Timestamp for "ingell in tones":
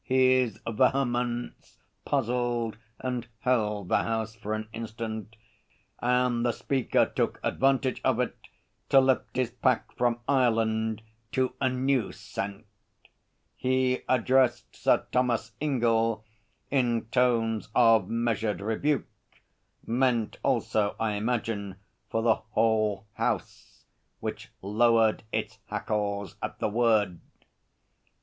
15.61-17.69